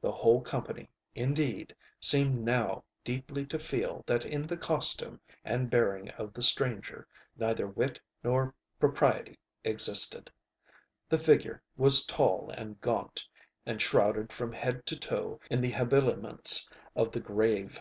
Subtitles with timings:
[0.00, 6.08] The whole company, indeed, seemed now deeply to feel that in the costume and bearing
[6.18, 10.32] of the stranger neither wit nor propriety existed.
[11.08, 13.24] The figure was tall and gaunt,
[13.64, 17.80] and shrouded from head to foot in the habiliments of the grave.